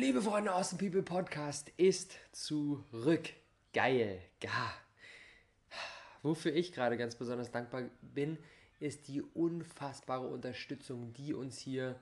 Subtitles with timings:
[0.00, 3.30] Liebe Freunde aus dem People Podcast ist zurück.
[3.74, 4.22] Geil.
[4.40, 4.72] Ja.
[6.22, 8.38] Wofür ich gerade ganz besonders dankbar bin,
[8.78, 11.98] ist die unfassbare Unterstützung, die uns hier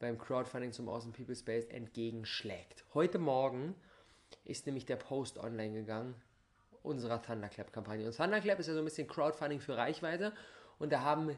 [0.00, 2.84] beim Crowdfunding zum Awesome People Space entgegenschlägt.
[2.94, 3.76] Heute Morgen
[4.44, 6.16] ist nämlich der Post online gegangen
[6.82, 8.08] unserer Thunderclap-Kampagne.
[8.08, 10.32] Und Thunderclap ist ja so ein bisschen Crowdfunding für Reichweite
[10.80, 11.30] und da haben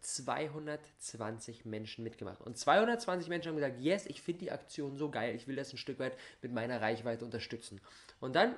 [0.00, 2.40] 220 Menschen mitgemacht.
[2.40, 5.72] Und 220 Menschen haben gesagt, yes, ich finde die Aktion so geil, ich will das
[5.72, 7.80] ein Stück weit mit meiner Reichweite unterstützen.
[8.20, 8.54] Und dann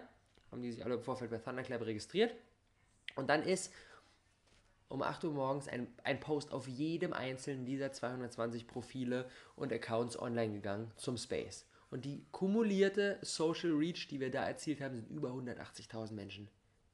[0.51, 2.35] haben die sich alle im Vorfeld bei Thunderclap registriert
[3.17, 3.73] und dann ist
[4.89, 10.19] um 8 Uhr morgens ein, ein Post auf jedem einzelnen dieser 220 Profile und Accounts
[10.19, 11.67] online gegangen zum Space.
[11.91, 16.49] Und die kumulierte Social Reach, die wir da erzielt haben, sind über 180.000 Menschen.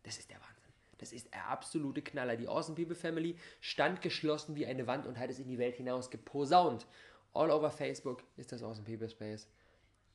[0.04, 0.57] Das ist der Wahnsinn.
[0.98, 2.36] Das ist der absolute Knaller.
[2.36, 5.76] Die Awesome People Family stand geschlossen wie eine Wand und hat es in die Welt
[5.76, 6.86] hinaus geposaunt.
[7.32, 9.48] All over Facebook ist das Awesome People Space.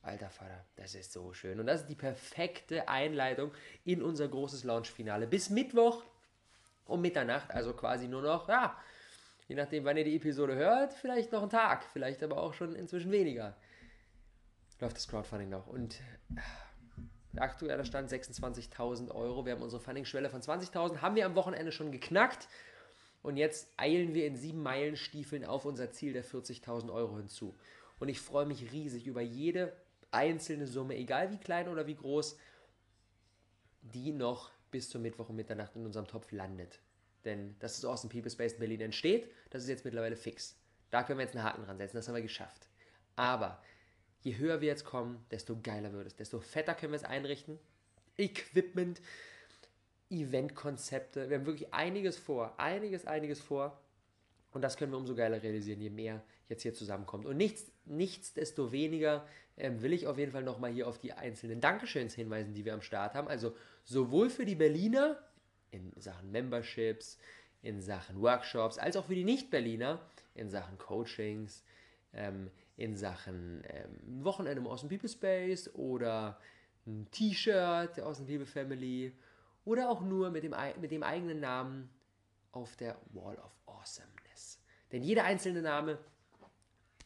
[0.02, 1.58] Alter Vater, das ist so schön.
[1.58, 3.52] Und das ist die perfekte Einleitung
[3.84, 5.26] in unser großes Launch-Finale.
[5.26, 6.04] Bis Mittwoch
[6.84, 8.76] um Mitternacht, also quasi nur noch, ja,
[9.48, 12.74] je nachdem, wann ihr die Episode hört, vielleicht noch einen Tag, vielleicht aber auch schon
[12.74, 13.56] inzwischen weniger.
[14.80, 15.66] Läuft das Crowdfunding noch.
[15.66, 16.00] Und
[17.38, 19.44] aktueller Stand 26.000 Euro.
[19.44, 22.48] Wir haben unsere Funding-Schwelle von 20.000, haben wir am Wochenende schon geknackt.
[23.22, 27.54] Und jetzt eilen wir in sieben Meilenstiefeln auf unser Ziel der 40.000 Euro hinzu.
[27.98, 29.72] Und ich freue mich riesig über jede
[30.10, 32.36] einzelne Summe, egal wie klein oder wie groß,
[33.80, 36.80] die noch bis zum Mittwoch um Mitternacht in unserem Topf landet.
[37.24, 40.56] Denn das ist Awesome People Space in Berlin entsteht, das ist jetzt mittlerweile fix.
[40.90, 42.68] Da können wir jetzt einen Haken dran setzen, das haben wir geschafft.
[43.16, 43.62] Aber
[44.24, 47.58] je höher wir jetzt kommen, desto geiler wird es, desto fetter können wir es einrichten.
[48.16, 49.00] Equipment,
[50.10, 53.78] Eventkonzepte, wir haben wirklich einiges vor, einiges, einiges vor.
[54.52, 57.26] Und das können wir umso geiler realisieren, je mehr jetzt hier zusammenkommt.
[57.26, 62.14] Und nichts, nichtsdestoweniger ähm, will ich auf jeden Fall nochmal hier auf die einzelnen Dankeschöns
[62.14, 63.28] hinweisen, die wir am Start haben.
[63.28, 65.18] Also sowohl für die Berliner
[65.70, 67.18] in Sachen Memberships,
[67.62, 70.00] in Sachen Workshops, als auch für die Nicht-Berliner
[70.34, 71.64] in Sachen Coachings,
[72.12, 76.38] ähm, in Sachen ähm, Wochenende im Awesome People Space oder
[76.86, 79.16] ein T-Shirt der Awesome People Family
[79.64, 81.88] oder auch nur mit dem, mit dem eigenen Namen
[82.52, 84.60] auf der Wall of Awesomeness.
[84.92, 85.98] Denn jeder einzelne Name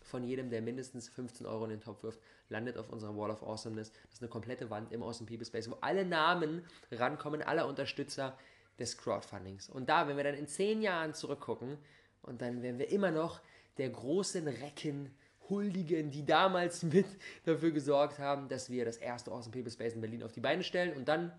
[0.03, 3.43] von jedem, der mindestens 15 Euro in den Topf wirft, landet auf unserer Wall of
[3.43, 3.93] Awesomeness.
[3.93, 8.37] Das ist eine komplette Wand im Awesome People Space, wo alle Namen rankommen, aller Unterstützer
[8.79, 9.69] des Crowdfundings.
[9.69, 11.79] Und da, wenn wir dann in zehn Jahren zurückgucken,
[12.23, 13.41] und dann werden wir immer noch
[13.79, 15.15] der großen Recken
[15.49, 17.07] huldigen, die damals mit
[17.45, 20.63] dafür gesorgt haben, dass wir das erste Awesome People Space in Berlin auf die Beine
[20.63, 21.33] stellen und dann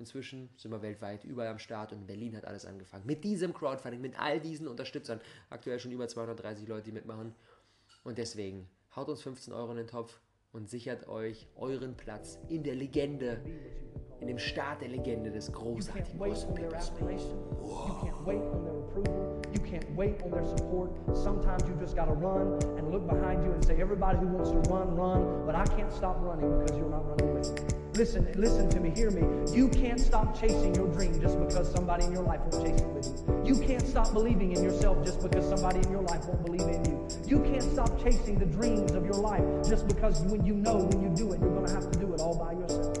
[0.00, 3.04] Inzwischen sind wir weltweit überall am Start und in Berlin hat alles angefangen.
[3.04, 5.20] Mit diesem Crowdfunding, mit all diesen Unterstützern.
[5.50, 7.34] Aktuell schon über 230 Leute, die mitmachen.
[8.02, 8.66] Und deswegen
[8.96, 10.18] haut uns 15 Euro in den Topf
[10.52, 13.42] und sichert euch euren Platz in der Legende,
[14.20, 17.34] in dem Start der Legende des großartigen Awesome People Space.
[19.52, 20.90] You can't wait on their support.
[21.16, 24.50] Sometimes you just got to run and look behind you and say, everybody who wants
[24.50, 25.44] to run, run.
[25.46, 27.80] But I can't stop running because you're not running with me.
[27.94, 29.22] Listen, listen to me, hear me.
[29.52, 32.88] You can't stop chasing your dream just because somebody in your life won't chase it
[32.88, 33.54] with you.
[33.54, 36.84] You can't stop believing in yourself just because somebody in your life won't believe in
[36.84, 37.08] you.
[37.26, 41.02] You can't stop chasing the dreams of your life just because when you know when
[41.02, 42.96] you do it, you're going to have to do it all by yourself.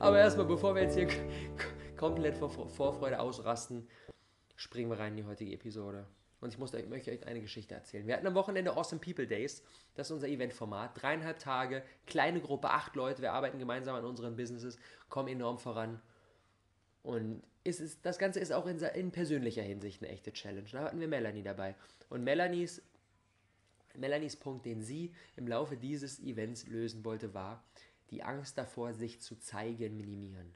[0.00, 1.08] Aber erstmal, bevor wir jetzt hier
[1.98, 3.86] komplett vor Vorfreude ausrasten,
[4.56, 6.06] springen wir rein in die heutige Episode.
[6.40, 8.06] Und ich muss, möchte euch eine Geschichte erzählen.
[8.06, 9.62] Wir hatten am Wochenende Awesome People Days.
[9.94, 11.02] Das ist unser Eventformat.
[11.02, 13.22] Dreieinhalb Tage, kleine Gruppe, acht Leute.
[13.22, 16.00] Wir arbeiten gemeinsam an unseren Businesses, kommen enorm voran.
[17.02, 20.68] Und es ist, das Ganze ist auch in, in persönlicher Hinsicht eine echte Challenge.
[20.70, 21.74] Da hatten wir Melanie dabei.
[22.08, 22.82] Und Melanies,
[23.96, 27.64] Melanies Punkt, den sie im Laufe dieses Events lösen wollte, war,
[28.10, 30.54] die Angst davor, sich zu zeigen, minimieren.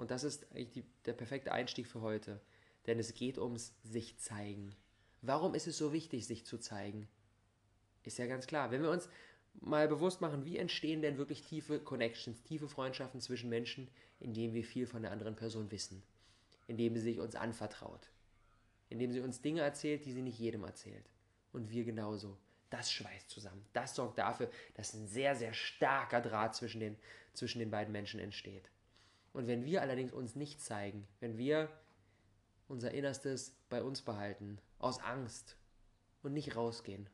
[0.00, 2.40] Und das ist eigentlich die, der perfekte Einstieg für heute.
[2.86, 4.74] Denn es geht ums sich zeigen.
[5.20, 7.06] Warum ist es so wichtig, sich zu zeigen?
[8.04, 8.70] Ist ja ganz klar.
[8.70, 9.10] Wenn wir uns
[9.60, 13.88] mal bewusst machen, wie entstehen denn wirklich tiefe Connections, tiefe Freundschaften zwischen Menschen,
[14.20, 16.02] indem wir viel von der anderen Person wissen,
[16.66, 18.08] indem sie sich uns anvertraut,
[18.88, 21.10] indem sie uns Dinge erzählt, die sie nicht jedem erzählt.
[21.52, 22.38] Und wir genauso.
[22.70, 23.66] Das schweißt zusammen.
[23.74, 26.96] Das sorgt dafür, dass ein sehr, sehr starker Draht zwischen den,
[27.34, 28.70] zwischen den beiden Menschen entsteht.
[29.32, 31.68] Und wenn wir allerdings uns nicht zeigen, wenn wir
[32.68, 35.56] unser Innerstes bei uns behalten, aus Angst
[36.22, 37.08] und nicht rausgehen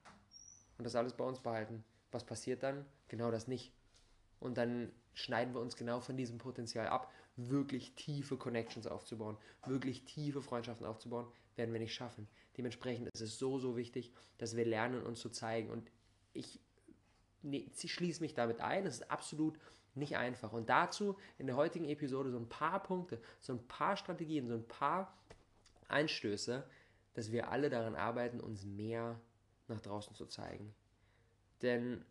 [0.79, 2.87] und das alles bei uns behalten, was passiert dann?
[3.09, 3.73] Genau das nicht.
[4.41, 9.37] Und dann schneiden wir uns genau von diesem Potenzial ab, wirklich tiefe Connections aufzubauen,
[9.67, 11.27] wirklich tiefe Freundschaften aufzubauen,
[11.57, 12.29] werden wir nicht schaffen.
[12.57, 15.71] Dementsprechend ist es so, so wichtig, dass wir lernen, uns zu zeigen.
[15.71, 15.91] Und
[16.33, 16.61] ich
[17.43, 18.87] nee, schließe mich damit ein.
[18.87, 19.59] Es ist absolut
[19.97, 20.53] nicht einfach.
[20.53, 24.55] Und dazu in der heutigen Episode so ein paar Punkte, so ein paar Strategien, so
[24.55, 25.17] ein paar
[25.89, 26.65] Einstöße,
[27.15, 29.19] dass wir alle daran arbeiten, uns mehr
[29.69, 30.75] nach draußen zu zeigen.
[31.63, 32.05] Denn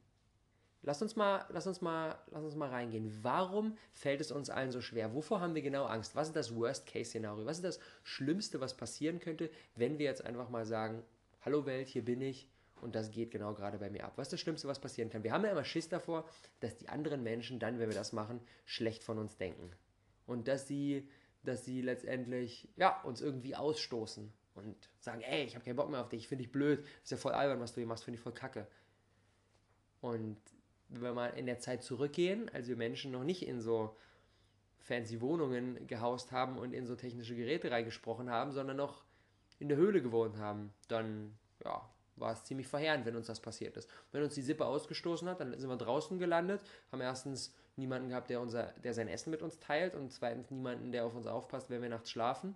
[0.82, 3.20] lass uns mal, lass uns mal, lass uns mal reingehen.
[3.22, 5.14] Warum fällt es uns allen so schwer?
[5.14, 6.16] Wovor haben wir genau Angst?
[6.16, 7.46] Was ist das Worst-Case-Szenario?
[7.46, 11.04] Was ist das Schlimmste, was passieren könnte, wenn wir jetzt einfach mal sagen,
[11.42, 12.50] hallo Welt, hier bin ich
[12.82, 14.14] und das geht genau gerade bei mir ab.
[14.16, 15.24] Was ist das Schlimmste, was passieren kann?
[15.24, 16.28] Wir haben ja immer Schiss davor,
[16.60, 19.72] dass die anderen Menschen dann, wenn wir das machen, schlecht von uns denken.
[20.26, 21.08] Und dass sie,
[21.44, 26.02] dass sie letztendlich, ja, uns irgendwie ausstoßen und sagen, ey, ich habe keinen Bock mehr
[26.02, 28.04] auf dich, ich finde dich blöd, das ist ja voll albern, was du hier machst,
[28.04, 28.68] finde ich voll kacke.
[30.02, 30.38] Und
[30.90, 33.96] wenn wir mal in der Zeit zurückgehen, als wir Menschen noch nicht in so
[34.80, 39.04] fancy Wohnungen gehaust haben und in so technische Geräte reingesprochen haben, sondern noch
[39.58, 43.76] in der Höhle gewohnt haben, dann ja, war es ziemlich verheerend, wenn uns das passiert
[43.78, 43.90] ist.
[44.12, 48.30] Wenn uns die Sippe ausgestoßen hat, dann sind wir draußen gelandet, haben erstens niemanden gehabt,
[48.30, 51.70] der, unser, der sein Essen mit uns teilt und zweitens niemanden, der auf uns aufpasst,
[51.70, 52.56] wenn wir nachts schlafen.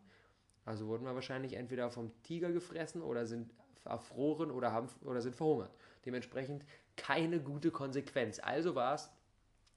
[0.65, 3.51] Also wurden wir wahrscheinlich entweder vom Tiger gefressen oder sind
[3.85, 5.71] erfroren oder, haben, oder sind verhungert.
[6.05, 6.65] Dementsprechend
[6.95, 8.39] keine gute Konsequenz.
[8.39, 9.09] Also war es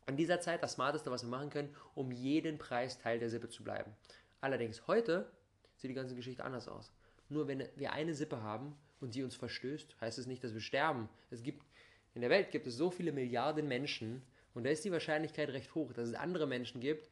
[0.07, 3.49] in dieser Zeit das Smarteste, was wir machen können, um jeden Preis Teil der Sippe
[3.49, 3.93] zu bleiben.
[4.41, 5.31] Allerdings heute
[5.77, 6.93] sieht die ganze Geschichte anders aus.
[7.29, 10.61] Nur wenn wir eine Sippe haben und die uns verstößt, heißt es nicht, dass wir
[10.61, 11.09] sterben.
[11.31, 11.65] Es gibt
[12.15, 14.23] in der Welt gibt es so viele Milliarden Menschen
[14.55, 17.09] und da ist die Wahrscheinlichkeit recht hoch, dass es andere Menschen gibt,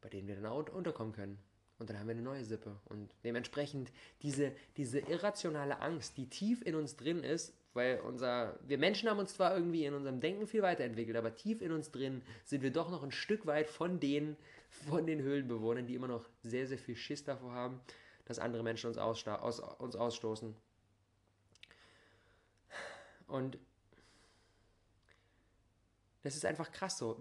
[0.00, 1.38] bei denen wir dann auch unterkommen können.
[1.78, 2.76] Und dann haben wir eine neue Sippe.
[2.86, 8.78] Und dementsprechend diese, diese irrationale Angst, die tief in uns drin ist, weil unser, wir
[8.78, 12.22] Menschen haben uns zwar irgendwie in unserem Denken viel weiterentwickelt, aber tief in uns drin
[12.44, 14.36] sind wir doch noch ein Stück weit von den,
[14.68, 17.80] von den Höhlenbewohnern, die immer noch sehr, sehr viel Schiss davor haben,
[18.28, 20.54] dass andere Menschen uns, aus, uns ausstoßen.
[23.26, 23.58] Und
[26.22, 27.18] das ist einfach krass so.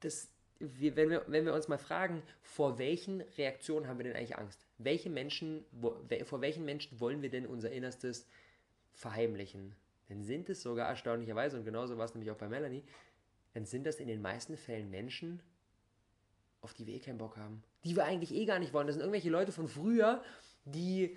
[0.00, 0.28] Das,
[0.58, 4.36] wir, wenn, wir, wenn wir uns mal fragen, vor welchen Reaktionen haben wir denn eigentlich
[4.36, 4.66] Angst?
[4.76, 8.26] Welche Menschen, wo, vor welchen Menschen wollen wir denn unser Innerstes
[8.92, 9.74] verheimlichen?
[10.08, 12.84] Dann sind es sogar erstaunlicherweise, und genauso war es nämlich auch bei Melanie,
[13.54, 15.42] dann sind das in den meisten Fällen Menschen,
[16.60, 17.62] auf die wir eh keinen Bock haben.
[17.84, 18.86] Die wir eigentlich eh gar nicht wollen.
[18.86, 20.22] Das sind irgendwelche Leute von früher,
[20.64, 21.16] die,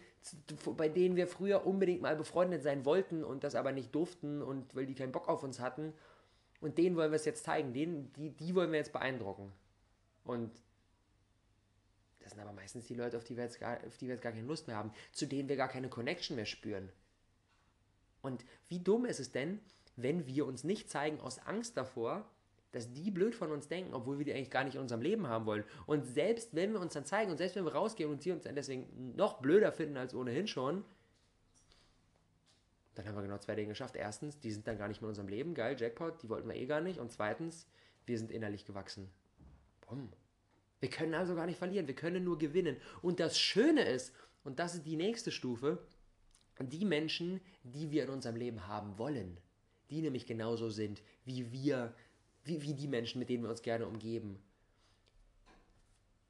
[0.78, 4.76] bei denen wir früher unbedingt mal befreundet sein wollten und das aber nicht durften und
[4.76, 5.94] weil die keinen Bock auf uns hatten
[6.62, 9.52] und denen wollen wir es jetzt zeigen, denen, die, die wollen wir jetzt beeindrucken.
[10.24, 10.52] Und
[12.20, 14.22] das sind aber meistens die Leute, auf die, wir jetzt gar, auf die wir jetzt
[14.22, 16.92] gar keine Lust mehr haben, zu denen wir gar keine Connection mehr spüren.
[18.22, 19.60] Und wie dumm ist es denn,
[19.96, 22.30] wenn wir uns nicht zeigen aus Angst davor,
[22.72, 25.28] dass die blöd von uns denken, obwohl wir die eigentlich gar nicht in unserem Leben
[25.28, 25.64] haben wollen.
[25.86, 28.44] Und selbst wenn wir uns dann zeigen und selbst wenn wir rausgehen und sie uns
[28.44, 30.86] dann deswegen noch blöder finden als ohnehin schon,
[32.96, 33.96] dann haben wir genau zwei Dinge geschafft.
[33.96, 35.54] Erstens, die sind dann gar nicht mehr in unserem Leben.
[35.54, 37.00] Geil, Jackpot, die wollten wir eh gar nicht.
[37.00, 37.68] Und zweitens,
[38.06, 39.10] wir sind innerlich gewachsen.
[39.88, 40.10] Bumm.
[40.80, 42.78] Wir können also gar nicht verlieren, wir können nur gewinnen.
[43.02, 44.14] Und das Schöne ist,
[44.44, 45.78] und das ist die nächste Stufe,
[46.60, 49.40] die Menschen, die wir in unserem Leben haben wollen,
[49.90, 51.94] die nämlich genauso sind, wie wir,
[52.44, 54.42] wie, wie die Menschen, mit denen wir uns gerne umgeben,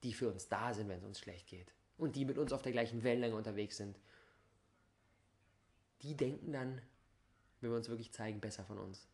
[0.04, 1.74] die für uns da sind, wenn es uns schlecht geht.
[1.98, 4.00] Und die mit uns auf der gleichen Wellenlänge unterwegs sind
[6.04, 6.82] die denken dann,
[7.60, 9.08] wenn wir uns wirklich zeigen, besser von uns.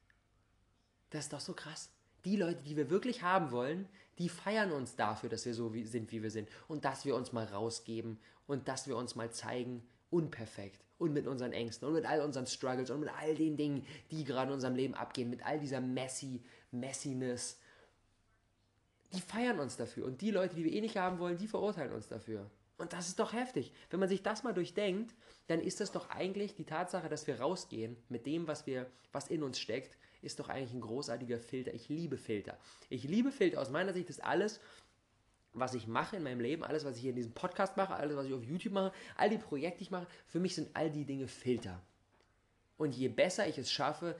[1.09, 1.89] Das ist doch so krass.
[2.25, 3.87] Die Leute, die wir wirklich haben wollen,
[4.17, 6.49] die feiern uns dafür, dass wir so wie, sind, wie wir sind.
[6.67, 11.27] Und dass wir uns mal rausgeben und dass wir uns mal zeigen, unperfekt und mit
[11.27, 14.55] unseren Ängsten und mit all unseren Struggles und mit all den Dingen, die gerade in
[14.55, 17.59] unserem Leben abgehen, mit all dieser Messy, Messiness.
[19.13, 20.05] Die feiern uns dafür.
[20.05, 22.49] Und die Leute, die wir eh nicht haben wollen, die verurteilen uns dafür.
[22.77, 23.73] Und das ist doch heftig.
[23.89, 25.15] Wenn man sich das mal durchdenkt,
[25.47, 29.29] dann ist das doch eigentlich die Tatsache, dass wir rausgehen mit dem, was wir, was
[29.29, 31.73] in uns steckt, ist doch eigentlich ein großartiger Filter.
[31.73, 32.57] Ich liebe Filter.
[32.89, 33.61] Ich liebe Filter.
[33.61, 34.59] Aus meiner Sicht ist alles,
[35.53, 38.15] was ich mache in meinem Leben, alles, was ich hier in diesem Podcast mache, alles,
[38.15, 40.91] was ich auf YouTube mache, all die Projekte, die ich mache, für mich sind all
[40.91, 41.81] die Dinge Filter.
[42.77, 44.15] Und je besser ich es schaffe,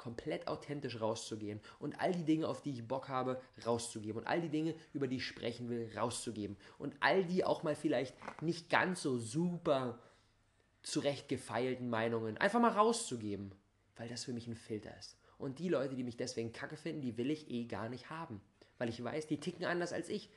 [0.00, 4.40] komplett authentisch rauszugehen und all die Dinge, auf die ich Bock habe, rauszugeben und all
[4.40, 8.70] die Dinge, über die ich sprechen will, rauszugeben und all die auch mal vielleicht nicht
[8.70, 9.98] ganz so super
[10.82, 13.52] zurechtgefeilten Meinungen einfach mal rauszugeben,
[13.96, 15.18] weil das für mich ein Filter ist.
[15.36, 18.40] Und die Leute, die mich deswegen kacke finden, die will ich eh gar nicht haben,
[18.78, 20.30] weil ich weiß, die ticken anders als ich.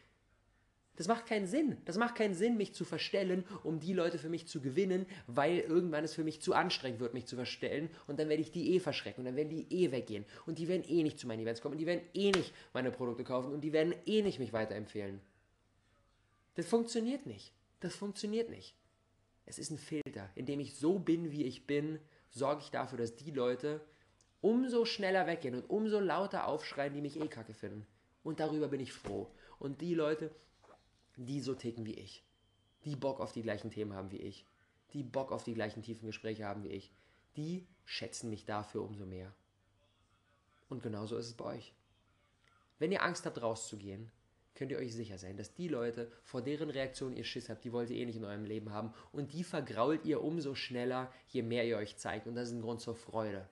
[0.95, 1.77] Das macht keinen Sinn.
[1.85, 5.59] Das macht keinen Sinn, mich zu verstellen, um die Leute für mich zu gewinnen, weil
[5.59, 8.75] irgendwann es für mich zu anstrengend wird, mich zu verstellen und dann werde ich die
[8.75, 11.41] eh verschrecken und dann werden die eh weggehen und die werden eh nicht zu meinen
[11.41, 14.37] Events kommen und die werden eh nicht meine Produkte kaufen und die werden eh nicht
[14.37, 15.19] mich weiterempfehlen.
[16.55, 17.51] Das funktioniert nicht.
[17.79, 18.75] Das funktioniert nicht.
[19.45, 20.29] Es ist ein Filter.
[20.35, 23.81] Indem ich so bin, wie ich bin, sorge ich dafür, dass die Leute
[24.41, 27.87] umso schneller weggehen und umso lauter aufschreien, die mich eh kacke finden.
[28.23, 29.29] Und darüber bin ich froh.
[29.59, 30.31] Und die Leute,
[31.15, 32.23] die so ticken wie ich,
[32.85, 34.45] die Bock auf die gleichen Themen haben wie ich,
[34.93, 36.91] die Bock auf die gleichen tiefen Gespräche haben wie ich,
[37.35, 39.33] die schätzen mich dafür umso mehr.
[40.69, 41.73] Und genauso ist es bei euch.
[42.79, 44.11] Wenn ihr Angst habt, rauszugehen,
[44.55, 47.71] könnt ihr euch sicher sein, dass die Leute, vor deren Reaktion ihr Schiss habt, die
[47.71, 51.41] wollt ihr eh nicht in eurem Leben haben und die vergrault ihr umso schneller, je
[51.41, 52.27] mehr ihr euch zeigt.
[52.27, 53.47] Und das ist ein Grund zur Freude.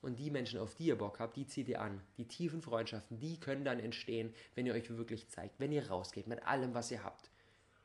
[0.00, 2.00] Und die Menschen, auf die ihr Bock habt, die zieht ihr an.
[2.16, 6.28] Die tiefen Freundschaften, die können dann entstehen, wenn ihr euch wirklich zeigt, wenn ihr rausgeht
[6.28, 7.30] mit allem, was ihr habt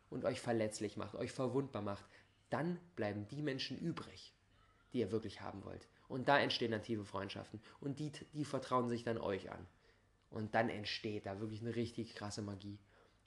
[0.10, 2.06] und euch verletzlich macht, euch verwundbar macht.
[2.50, 4.34] Dann bleiben die Menschen übrig,
[4.94, 5.88] die ihr wirklich haben wollt.
[6.08, 7.60] Und da entstehen dann tiefe Freundschaften.
[7.80, 9.66] Und die, die vertrauen sich dann euch an.
[10.30, 12.78] Und dann entsteht da wirklich eine richtig krasse Magie.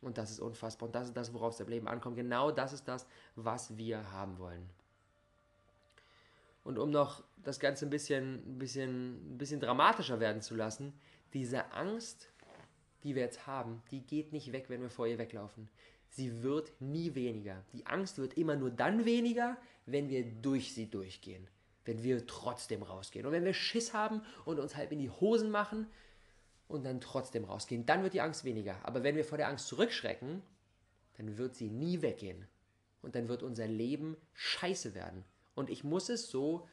[0.03, 0.89] Und das ist unfassbar.
[0.89, 2.17] Und das ist das, worauf es im Leben ankommt.
[2.17, 4.69] Genau das ist das, was wir haben wollen.
[6.67, 10.93] Und um noch das Ganze ein bisschen, ein bisschen, ein bisschen dramatischer werden zu lassen,
[11.33, 12.29] diese Angst,
[13.05, 15.69] die wir jetzt haben, die geht nicht weg, wenn wir vor ihr weglaufen.
[16.09, 17.63] Sie wird nie weniger.
[17.73, 19.57] Die Angst wird immer nur dann weniger,
[19.87, 21.47] wenn wir durch sie durchgehen.
[21.85, 23.27] Wenn wir trotzdem rausgehen.
[23.27, 25.87] Und wenn wir Schiss haben und uns halb in die Hosen machen,
[26.69, 27.87] und dann trotzdem rausgehen.
[27.87, 28.77] Dann wird die Angst weniger.
[28.83, 30.43] Aber wenn wir vor der Angst zurückschrecken,
[31.17, 32.47] dann wird sie nie weggehen.
[33.03, 35.25] Und dann wird unser Leben scheiße werden.
[35.57, 36.69] Und ich muss es so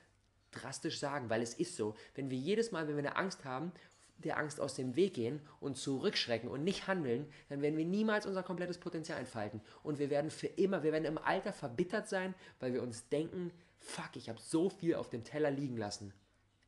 [0.52, 1.96] drastisch sagen, weil es ist so.
[2.13, 3.72] Wenn wir jedes Mal, wenn wir eine Angst haben,
[4.18, 8.25] der Angst aus dem Weg gehen und zurückschrecken und nicht handeln, dann werden wir niemals
[8.25, 9.62] unser komplettes Potenzial entfalten.
[9.82, 13.52] Und wir werden für immer, wir werden im Alter verbittert sein, weil wir uns denken,
[13.80, 16.13] fuck, ich habe so viel auf dem Teller liegen lassen.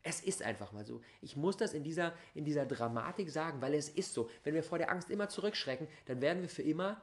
[0.01, 1.01] Es ist einfach mal so.
[1.21, 4.29] Ich muss das in dieser, in dieser Dramatik sagen, weil es ist so.
[4.43, 7.01] Wenn wir vor der Angst immer zurückschrecken, dann werden wir für immer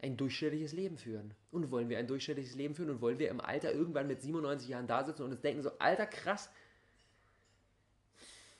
[0.00, 1.34] ein durchschnittliches Leben führen.
[1.50, 4.68] Und wollen wir ein durchschnittliches Leben führen und wollen wir im Alter irgendwann mit 97
[4.68, 6.50] Jahren da sitzen und uns denken so, alter krass,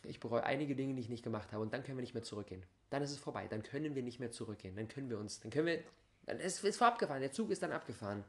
[0.05, 2.23] ich bereue einige Dinge, die ich nicht gemacht habe und dann können wir nicht mehr
[2.23, 2.63] zurückgehen.
[2.91, 4.77] Dann ist es vorbei, dann können wir nicht mehr zurückgehen.
[4.77, 5.83] Dann können wir uns, dann können wir,
[6.27, 8.25] dann ist es abgefahren, der Zug ist dann abgefahren.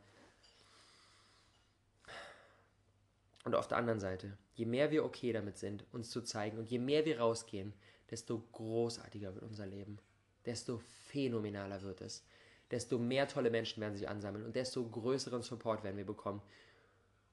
[3.45, 6.69] Und auf der anderen Seite, je mehr wir okay damit sind, uns zu zeigen und
[6.69, 7.73] je mehr wir rausgehen,
[8.11, 9.99] desto großartiger wird unser Leben.
[10.45, 12.23] Desto phänomenaler wird es.
[12.71, 16.41] Desto mehr tolle Menschen werden sich ansammeln und desto größeren Support werden wir bekommen.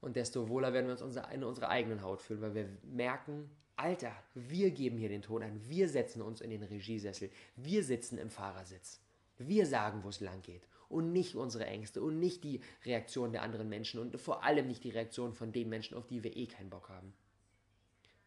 [0.00, 4.12] Und desto wohler werden wir uns in unserer eigenen Haut fühlen, weil wir merken, Alter,
[4.34, 8.30] wir geben hier den Ton an, wir setzen uns in den Regiesessel, wir sitzen im
[8.30, 9.00] Fahrersitz,
[9.36, 13.42] wir sagen, wo es lang geht und nicht unsere Ängste und nicht die Reaktion der
[13.42, 16.46] anderen Menschen und vor allem nicht die Reaktion von den Menschen, auf die wir eh
[16.46, 17.12] keinen Bock haben.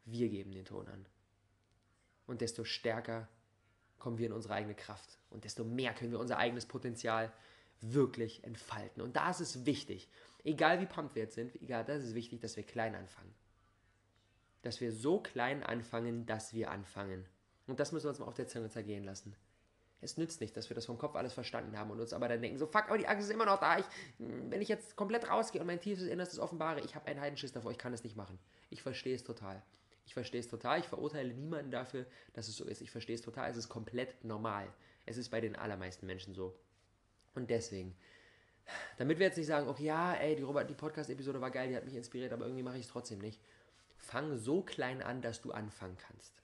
[0.06, 1.06] Wir geben den Ton an.
[2.28, 3.28] Und desto stärker
[4.00, 7.32] kommen wir in unsere eigene Kraft und desto mehr können wir unser eigenes Potenzial
[7.82, 9.02] wirklich entfalten.
[9.02, 10.10] Und da ist es wichtig,
[10.44, 13.34] egal wie pumped wir jetzt sind, egal, da ist es wichtig, dass wir klein anfangen.
[14.62, 17.26] Dass wir so klein anfangen, dass wir anfangen.
[17.68, 19.36] Und das müssen wir uns mal auf der Zunge zergehen lassen.
[20.02, 22.42] Es nützt nicht, dass wir das vom Kopf alles verstanden haben und uns aber dann
[22.42, 23.80] denken, so fuck, aber die Angst ist immer noch da.
[23.80, 23.86] Ich,
[24.18, 27.72] wenn ich jetzt komplett rausgehe und mein tiefes Innerstes offenbare, ich habe einen Heidenschiss davor,
[27.72, 28.40] ich kann es nicht machen.
[28.70, 29.62] Ich verstehe es total.
[30.10, 30.80] Ich verstehe es total.
[30.80, 32.82] Ich verurteile niemanden dafür, dass es so ist.
[32.82, 33.52] Ich verstehe es total.
[33.52, 34.68] Es ist komplett normal.
[35.06, 36.60] Es ist bei den allermeisten Menschen so.
[37.36, 37.96] Und deswegen,
[38.98, 41.86] damit wir jetzt nicht sagen, okay, ja, ey, die, die Podcast-Episode war geil, die hat
[41.86, 43.40] mich inspiriert, aber irgendwie mache ich es trotzdem nicht.
[43.98, 46.42] Fang so klein an, dass du anfangen kannst.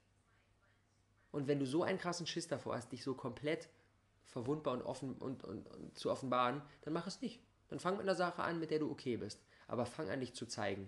[1.31, 3.67] Und wenn du so einen krassen Schiss davor hast, dich so komplett
[4.25, 7.41] verwundbar und offen und, und, und zu offenbaren, dann mach es nicht.
[7.69, 9.43] Dann fang mit einer Sache an, mit der du okay bist.
[9.67, 10.87] Aber fang an, dich zu zeigen.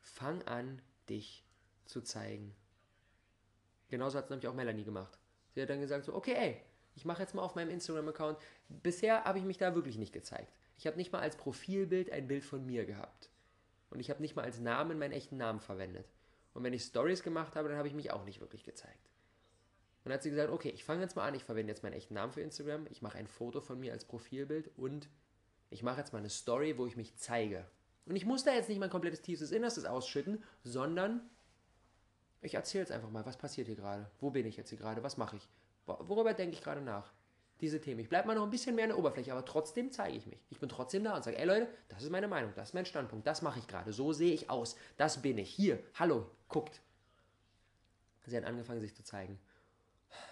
[0.00, 1.44] Fang an, dich
[1.84, 2.54] zu zeigen.
[3.88, 5.18] Genauso hat es nämlich auch Melanie gemacht.
[5.54, 6.60] Sie hat dann gesagt so, okay, ey,
[6.94, 8.38] ich mache jetzt mal auf meinem Instagram-Account.
[8.68, 10.52] Bisher habe ich mich da wirklich nicht gezeigt.
[10.76, 13.30] Ich habe nicht mal als Profilbild ein Bild von mir gehabt.
[13.90, 16.08] Und ich habe nicht mal als Namen meinen echten Namen verwendet.
[16.52, 19.10] Und wenn ich Stories gemacht habe, dann habe ich mich auch nicht wirklich gezeigt.
[20.04, 22.14] Dann hat sie gesagt, okay, ich fange jetzt mal an, ich verwende jetzt meinen echten
[22.14, 25.08] Namen für Instagram, ich mache ein Foto von mir als Profilbild und
[25.70, 27.66] ich mache jetzt mal eine Story, wo ich mich zeige.
[28.06, 31.22] Und ich muss da jetzt nicht mein komplettes tiefstes Innerstes ausschütten, sondern
[32.42, 34.10] ich erzähle jetzt einfach mal, was passiert hier gerade?
[34.20, 35.02] Wo bin ich jetzt hier gerade?
[35.02, 35.48] Was mache ich?
[35.86, 37.12] Worüber denke ich gerade nach?
[37.60, 38.00] diese Themen.
[38.00, 40.38] Ich bleibe mal noch ein bisschen mehr in der Oberfläche, aber trotzdem zeige ich mich.
[40.50, 42.86] Ich bin trotzdem da und sage, ey Leute, das ist meine Meinung, das ist mein
[42.86, 45.50] Standpunkt, das mache ich gerade, so sehe ich aus, das bin ich.
[45.50, 46.80] Hier, hallo, guckt.
[48.26, 49.38] Sie hat angefangen, sich zu zeigen.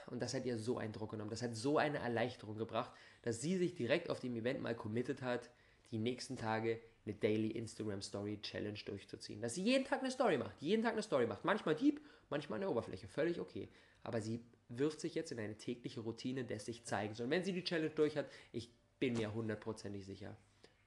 [0.06, 3.40] Und das hat ihr so einen Druck genommen, das hat so eine Erleichterung gebracht, dass
[3.40, 5.50] sie sich direkt auf dem Event mal committed hat,
[5.92, 9.40] die nächsten Tage eine Daily Instagram Story Challenge durchzuziehen.
[9.40, 11.44] Dass sie jeden Tag eine Story macht, jeden Tag eine Story macht.
[11.44, 13.68] Manchmal deep, manchmal an der Oberfläche, völlig okay.
[14.02, 17.14] Aber sie wirft sich jetzt in eine tägliche Routine des sich zeigen.
[17.22, 20.36] Und wenn sie die Challenge durch hat, ich bin mir hundertprozentig sicher,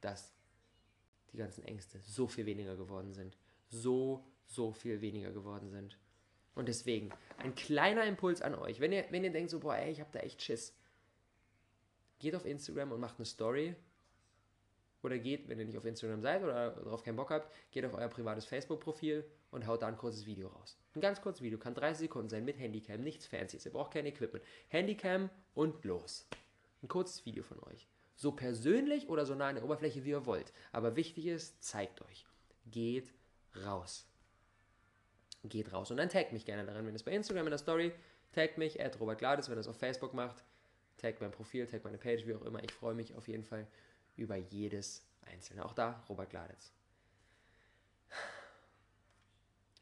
[0.02, 0.34] dass
[1.32, 3.38] die ganzen Ängste so viel weniger geworden sind.
[3.68, 5.98] So, so viel weniger geworden sind.
[6.56, 8.80] Und deswegen, ein kleiner Impuls an euch.
[8.80, 10.74] Wenn ihr, wenn ihr denkt so, boah, ey, ich hab da echt Schiss.
[12.20, 13.76] Geht auf Instagram und macht eine Story.
[15.06, 17.94] Oder geht, wenn ihr nicht auf Instagram seid oder darauf keinen Bock habt, geht auf
[17.94, 20.80] euer privates Facebook-Profil und haut da ein kurzes Video raus.
[20.96, 24.08] Ein ganz kurzes Video, kann 30 Sekunden sein mit Handycam, nichts Fancyes, ihr braucht kein
[24.08, 24.44] Equipment.
[24.70, 26.28] Handycam und los.
[26.82, 27.88] Ein kurzes Video von euch.
[28.16, 30.52] So persönlich oder so nah an der Oberfläche, wie ihr wollt.
[30.72, 32.26] Aber wichtig ist, zeigt euch.
[32.66, 33.14] Geht
[33.64, 34.08] raus.
[35.44, 35.92] Geht raus.
[35.92, 37.92] Und dann taggt mich gerne daran, wenn es bei Instagram in der Story,
[38.32, 40.44] taggt mich, at Robert Glades, wenn ihr es auf Facebook macht,
[40.98, 42.64] taggt mein Profil, taggt meine Page, wie auch immer.
[42.64, 43.68] Ich freue mich auf jeden Fall
[44.16, 45.66] über jedes einzelne.
[45.66, 46.72] Auch da, Robert Gladitz.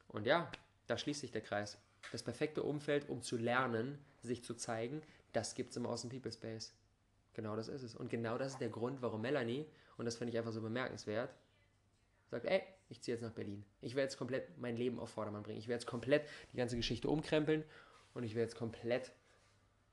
[0.08, 0.52] Und ja,
[0.88, 1.78] da schließt sich der Kreis.
[2.12, 6.32] Das perfekte Umfeld, um zu lernen, sich zu zeigen, das gibt es im Awesome People
[6.32, 6.74] Space.
[7.34, 7.96] Genau das ist es.
[7.96, 9.66] Und genau das ist der Grund, warum Melanie,
[9.98, 11.34] und das finde ich einfach so bemerkenswert,
[12.30, 13.66] sagt, ey, ich ziehe jetzt nach Berlin.
[13.82, 15.58] Ich werde jetzt komplett mein Leben auf Vordermann bringen.
[15.58, 17.64] Ich werde jetzt komplett die ganze Geschichte umkrempeln
[18.14, 19.12] und ich werde jetzt komplett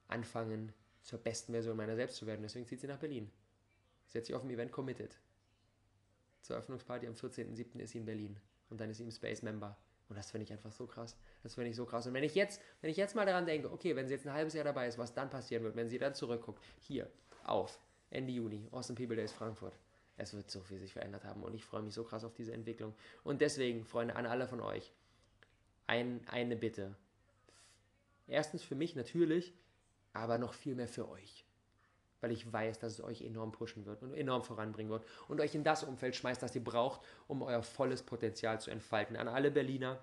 [0.09, 2.43] anfangen, zur besten Version meiner selbst zu werden.
[2.43, 3.31] Deswegen zieht sie nach Berlin.
[4.11, 5.17] Sie hat sich auf dem Event committed.
[6.43, 7.79] Zur Eröffnungsparty am 14.07.
[7.79, 8.37] ist sie in Berlin.
[8.69, 9.76] Und dann ist sie im Space Member.
[10.09, 11.17] Und das finde ich einfach so krass.
[11.45, 12.07] Das finde ich so krass.
[12.09, 14.33] Und wenn ich jetzt, wenn ich jetzt mal daran denke, okay, wenn sie jetzt ein
[14.33, 17.09] halbes Jahr dabei ist, was dann passieren wird, wenn sie dann zurückguckt, hier,
[17.45, 19.79] auf, Ende Juni, Awesome People Days Frankfurt.
[20.17, 22.52] Es wird so viel sich verändert haben und ich freue mich so krass auf diese
[22.52, 22.95] Entwicklung.
[23.23, 24.93] Und deswegen, Freunde, an alle von euch,
[25.87, 26.97] ein, eine Bitte.
[28.26, 29.55] Erstens für mich natürlich,
[30.12, 31.45] aber noch viel mehr für euch
[32.21, 35.55] weil ich weiß, dass es euch enorm pushen wird und enorm voranbringen wird und euch
[35.55, 39.17] in das Umfeld schmeißt, das ihr braucht, um euer volles Potenzial zu entfalten.
[39.17, 40.00] An alle Berliner,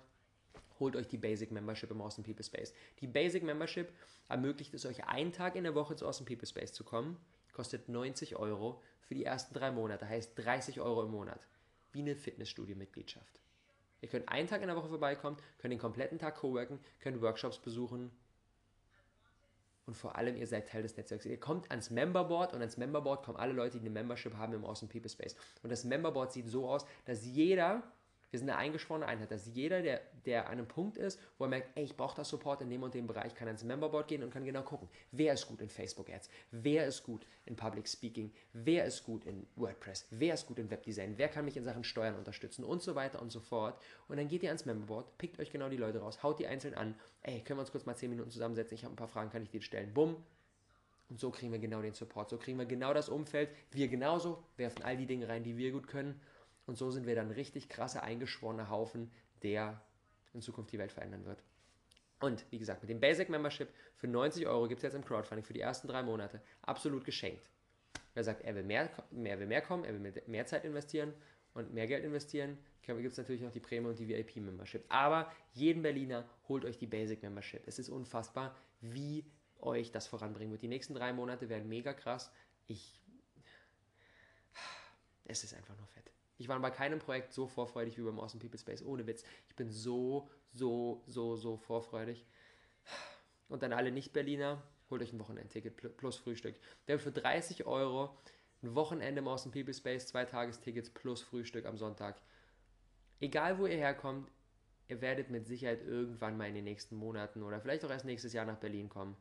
[0.80, 2.72] holt euch die Basic Membership im Awesome People Space.
[3.00, 3.92] Die Basic Membership
[4.28, 7.16] ermöglicht es euch, einen Tag in der Woche zu Awesome People Space zu kommen.
[7.52, 11.46] Kostet 90 Euro für die ersten drei Monate, heißt 30 Euro im Monat.
[11.92, 13.40] Wie eine Fitnessstudio-Mitgliedschaft.
[14.00, 17.58] Ihr könnt einen Tag in der Woche vorbeikommen, könnt den kompletten Tag co-worken, könnt Workshops
[17.58, 18.12] besuchen,
[19.88, 21.24] und vor allem, ihr seid Teil des Netzwerks.
[21.24, 24.66] Ihr kommt ans Memberboard und ans Memberboard kommen alle Leute, die eine Membership haben im
[24.66, 25.34] Awesome People Space.
[25.62, 27.82] Und das Memberboard sieht so aus, dass jeder
[28.30, 31.48] wir sind eine eingeschworene Einheit, dass jeder, der, der an einem Punkt ist, wo er
[31.48, 34.22] merkt, ey, ich brauche das Support in dem und dem Bereich, kann ans Memberboard gehen
[34.22, 38.30] und kann genau gucken, wer ist gut in Facebook-Ads, wer ist gut in Public Speaking,
[38.52, 41.84] wer ist gut in WordPress, wer ist gut in Webdesign, wer kann mich in Sachen
[41.84, 43.80] Steuern unterstützen und so weiter und so fort.
[44.08, 46.74] Und dann geht ihr ans Memberboard, pickt euch genau die Leute raus, haut die einzeln
[46.74, 49.30] an, ey, können wir uns kurz mal 10 Minuten zusammensetzen, ich habe ein paar Fragen,
[49.30, 50.16] kann ich dir stellen, bumm.
[51.08, 54.44] Und so kriegen wir genau den Support, so kriegen wir genau das Umfeld, wir genauso,
[54.58, 56.20] werfen all die Dinge rein, die wir gut können
[56.68, 59.10] und so sind wir dann richtig krasser, eingeschworener Haufen,
[59.42, 59.80] der
[60.34, 61.42] in Zukunft die Welt verändern wird.
[62.20, 65.44] Und wie gesagt, mit dem Basic Membership für 90 Euro gibt es jetzt im Crowdfunding
[65.44, 67.48] für die ersten drei Monate absolut geschenkt.
[68.12, 71.14] Wer sagt, er will mehr, mehr, will mehr kommen, er will mehr Zeit investieren
[71.54, 74.84] und mehr Geld investieren, gibt es natürlich noch die Prämie und die VIP-Membership.
[74.88, 77.66] Aber jeden Berliner holt euch die Basic Membership.
[77.66, 79.24] Es ist unfassbar, wie
[79.60, 80.62] euch das voranbringen wird.
[80.62, 82.30] Die nächsten drei Monate werden mega krass.
[82.66, 83.00] Ich.
[85.24, 86.10] Es ist einfach nur fett.
[86.38, 88.82] Ich war bei keinem Projekt so vorfreudig wie beim Awesome People Space.
[88.82, 89.24] Ohne Witz.
[89.48, 92.24] Ich bin so, so, so, so vorfreudig.
[93.48, 96.54] Und dann alle Nicht-Berliner, holt euch ein Wochenendticket plus Frühstück.
[96.86, 98.16] Wir haben für 30 Euro
[98.62, 102.20] ein Wochenende im Awesome People Space, zwei Tagestickets plus Frühstück am Sonntag.
[103.20, 104.30] Egal wo ihr herkommt,
[104.88, 108.32] ihr werdet mit Sicherheit irgendwann mal in den nächsten Monaten oder vielleicht auch erst nächstes
[108.32, 109.16] Jahr nach Berlin kommen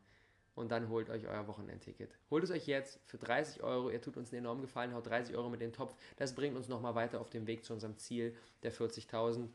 [0.57, 2.17] und dann holt euch euer Wochenendticket.
[2.31, 3.91] Holt es euch jetzt für 30 Euro.
[3.91, 5.93] Ihr tut uns einen enormen Gefallen, haut 30 Euro mit in den Topf.
[6.17, 9.49] Das bringt uns nochmal weiter auf dem Weg zu unserem Ziel der 40.000.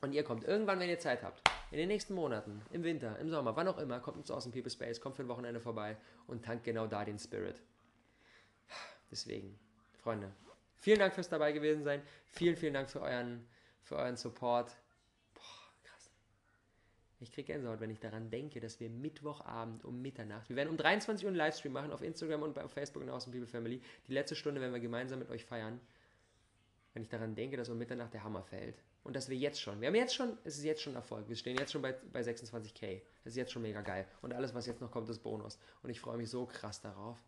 [0.00, 3.28] Und ihr kommt irgendwann, wenn ihr Zeit habt, in den nächsten Monaten, im Winter, im
[3.28, 5.98] Sommer, wann auch immer, kommt uns aus dem People Space, kommt für ein Wochenende vorbei
[6.26, 7.60] und tankt genau da den Spirit.
[9.10, 9.58] Deswegen,
[10.02, 10.32] Freunde,
[10.78, 12.00] vielen Dank fürs dabei gewesen sein.
[12.24, 13.46] Vielen, vielen Dank für euren,
[13.82, 14.74] für euren Support.
[17.22, 20.76] Ich kriege Gänsehaut, wenn ich daran denke, dass wir Mittwochabend um Mitternacht, wir werden um
[20.76, 23.80] 23 Uhr einen Livestream machen auf Instagram und auf Facebook und aus dem People Family.
[24.08, 25.80] Die letzte Stunde werden wir gemeinsam mit euch feiern.
[26.94, 28.82] Wenn ich daran denke, dass um Mitternacht der Hammer fällt.
[29.04, 31.28] Und dass wir jetzt schon, wir haben jetzt schon, es ist jetzt schon Erfolg.
[31.28, 33.02] Wir stehen jetzt schon bei, bei 26k.
[33.22, 34.06] Das ist jetzt schon mega geil.
[34.20, 35.60] Und alles, was jetzt noch kommt, ist Bonus.
[35.82, 37.18] Und ich freue mich so krass darauf.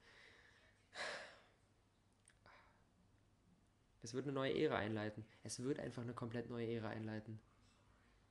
[4.02, 5.24] Es wird eine neue Ära einleiten.
[5.44, 7.40] Es wird einfach eine komplett neue Ära einleiten.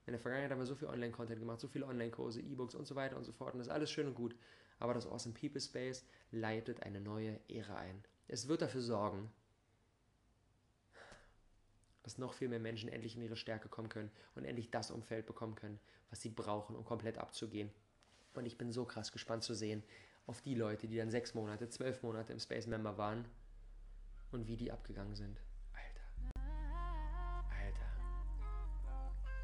[0.06, 2.96] In der Vergangenheit haben wir so viel Online-Content gemacht, so viele Online-Kurse, E-Books und so
[2.96, 3.54] weiter und so fort.
[3.54, 4.36] Und das ist alles schön und gut.
[4.80, 8.04] Aber das Awesome People Space leitet eine neue Ära ein.
[8.28, 9.32] Es wird dafür sorgen,
[12.04, 15.26] dass noch viel mehr Menschen endlich in ihre Stärke kommen können und endlich das Umfeld
[15.26, 17.72] bekommen können, was sie brauchen, um komplett abzugehen.
[18.34, 19.84] Und ich bin so krass gespannt zu sehen
[20.26, 23.26] auf die Leute, die dann sechs Monate, zwölf Monate im Space Member waren
[24.32, 25.40] und wie die abgegangen sind.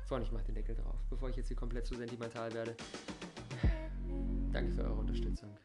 [0.09, 2.75] Vorhin, ich mach den Deckel drauf, bevor ich jetzt hier komplett zu sentimental werde.
[4.51, 5.55] Danke für eure Unterstützung.